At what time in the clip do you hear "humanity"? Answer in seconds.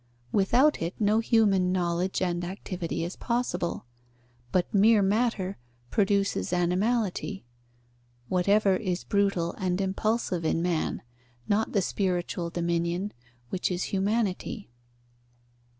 13.93-14.71